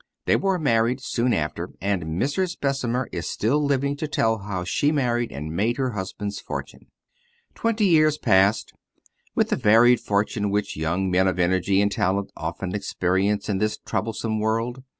[0.25, 2.59] They were married soon after, and Mrs.
[2.59, 6.87] Bessemer is still living to tell how she married and made her husband's fortune.
[7.53, 8.73] Twenty years passed,
[9.35, 13.77] with the varied fortune which young men of energy and talent often experience in this
[13.77, 14.81] troublesome world.